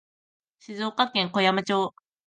[0.57, 1.93] 静岡県小山町